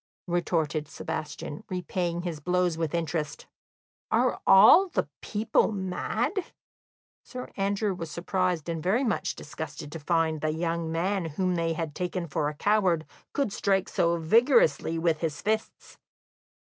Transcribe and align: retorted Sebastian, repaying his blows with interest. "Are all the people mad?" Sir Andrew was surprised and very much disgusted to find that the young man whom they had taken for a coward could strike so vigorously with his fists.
retorted 0.25 0.87
Sebastian, 0.87 1.63
repaying 1.69 2.23
his 2.23 2.39
blows 2.39 2.75
with 2.75 2.95
interest. 2.95 3.45
"Are 4.09 4.41
all 4.47 4.87
the 4.89 5.07
people 5.21 5.71
mad?" 5.71 6.45
Sir 7.23 7.51
Andrew 7.55 7.93
was 7.93 8.09
surprised 8.09 8.67
and 8.67 8.81
very 8.81 9.03
much 9.03 9.35
disgusted 9.35 9.91
to 9.91 9.99
find 9.99 10.41
that 10.41 10.53
the 10.53 10.57
young 10.57 10.91
man 10.91 11.25
whom 11.25 11.53
they 11.53 11.73
had 11.73 11.93
taken 11.93 12.25
for 12.25 12.49
a 12.49 12.55
coward 12.55 13.05
could 13.31 13.53
strike 13.53 13.87
so 13.87 14.17
vigorously 14.17 14.97
with 14.97 15.19
his 15.19 15.39
fists. 15.39 15.99